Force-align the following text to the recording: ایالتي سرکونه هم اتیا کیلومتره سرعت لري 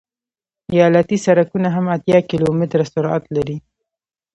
ایالتي 0.75 1.17
سرکونه 1.25 1.69
هم 1.75 1.85
اتیا 1.95 2.19
کیلومتره 2.29 2.85
سرعت 2.93 3.23
لري 3.35 3.57